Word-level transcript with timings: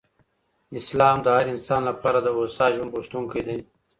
اسلام 0.79 1.17
د 1.21 1.27
هر 1.35 1.45
انسان 1.53 1.81
لپاره 1.89 2.19
د 2.21 2.27
هوسا 2.37 2.65
ژوند 2.75 2.93
غوښتونکی 2.95 3.41
دی. 3.47 3.57